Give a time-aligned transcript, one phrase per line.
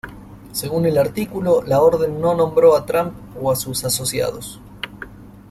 [0.51, 4.59] Según el artículo, la orden no nombró a Trump o a sus asociados.